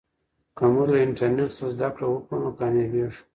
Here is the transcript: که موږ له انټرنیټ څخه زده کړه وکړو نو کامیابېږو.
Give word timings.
که 0.55 0.63
موږ 0.73 0.87
له 0.93 0.97
انټرنیټ 1.05 1.49
څخه 1.57 1.71
زده 1.75 1.89
کړه 1.95 2.07
وکړو 2.09 2.37
نو 2.43 2.49
کامیابېږو. 2.59 3.21